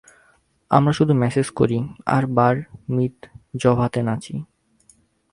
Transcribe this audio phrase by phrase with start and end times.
[0.71, 1.77] আমরা শুধু ম্যাসেজ করি
[2.05, 2.55] আর বার
[2.89, 4.35] মিৎজভাতে নাচি।